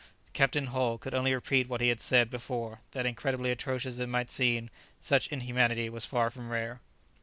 Captain 0.33 0.65
Hull 0.65 0.97
could 0.97 1.13
only 1.13 1.31
repeat 1.31 1.69
what 1.69 1.79
he 1.79 1.89
had 1.89 2.01
said 2.01 2.31
before, 2.31 2.79
that 2.89 3.05
incredibly 3.05 3.51
atrocious 3.51 3.93
as 3.93 3.99
it 3.99 4.09
might 4.09 4.31
seem, 4.31 4.71
such 4.99 5.27
inhumanity 5.27 5.91
was 5.91 6.05
far 6.05 6.31
from 6.31 6.49
rare. 6.49 6.81